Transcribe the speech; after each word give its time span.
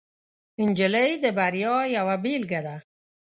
نجلۍ 0.67 1.11
د 1.23 1.25
بریا 1.37 1.75
یوه 1.97 2.15
بیلګه 2.23 2.59
ده. 2.65 2.75